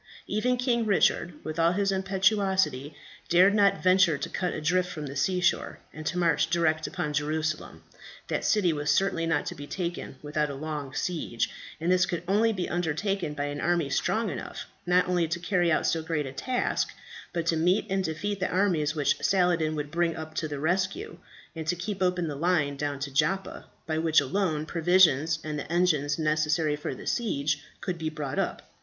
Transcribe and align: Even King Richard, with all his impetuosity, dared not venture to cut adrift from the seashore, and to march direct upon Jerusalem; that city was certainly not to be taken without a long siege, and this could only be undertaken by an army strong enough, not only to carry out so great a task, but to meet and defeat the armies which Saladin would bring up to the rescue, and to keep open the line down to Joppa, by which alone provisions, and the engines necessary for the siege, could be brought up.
Even 0.25 0.57
King 0.57 0.87
Richard, 0.87 1.35
with 1.43 1.59
all 1.59 1.73
his 1.73 1.91
impetuosity, 1.91 2.95
dared 3.29 3.53
not 3.53 3.83
venture 3.83 4.17
to 4.17 4.29
cut 4.29 4.51
adrift 4.51 4.89
from 4.89 5.05
the 5.05 5.15
seashore, 5.15 5.77
and 5.93 6.07
to 6.07 6.17
march 6.17 6.49
direct 6.49 6.87
upon 6.87 7.13
Jerusalem; 7.13 7.83
that 8.27 8.43
city 8.43 8.73
was 8.73 8.89
certainly 8.89 9.27
not 9.27 9.45
to 9.45 9.53
be 9.53 9.67
taken 9.67 10.15
without 10.23 10.49
a 10.49 10.55
long 10.55 10.95
siege, 10.95 11.51
and 11.79 11.91
this 11.91 12.07
could 12.07 12.23
only 12.27 12.51
be 12.51 12.67
undertaken 12.67 13.35
by 13.35 13.43
an 13.43 13.61
army 13.61 13.91
strong 13.91 14.31
enough, 14.31 14.65
not 14.87 15.07
only 15.07 15.27
to 15.27 15.37
carry 15.39 15.71
out 15.71 15.85
so 15.85 16.01
great 16.01 16.25
a 16.25 16.31
task, 16.31 16.89
but 17.31 17.45
to 17.45 17.55
meet 17.55 17.85
and 17.87 18.03
defeat 18.03 18.39
the 18.39 18.49
armies 18.49 18.95
which 18.95 19.21
Saladin 19.21 19.75
would 19.75 19.91
bring 19.91 20.15
up 20.15 20.33
to 20.33 20.47
the 20.47 20.57
rescue, 20.59 21.19
and 21.55 21.67
to 21.67 21.75
keep 21.75 22.01
open 22.01 22.27
the 22.27 22.33
line 22.35 22.75
down 22.75 22.97
to 23.01 23.13
Joppa, 23.13 23.65
by 23.85 23.99
which 23.99 24.19
alone 24.19 24.65
provisions, 24.65 25.37
and 25.43 25.59
the 25.59 25.71
engines 25.71 26.17
necessary 26.17 26.75
for 26.75 26.95
the 26.95 27.05
siege, 27.05 27.61
could 27.81 27.99
be 27.99 28.09
brought 28.09 28.39
up. 28.39 28.63